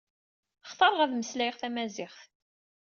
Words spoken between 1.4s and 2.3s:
tamaziɣt.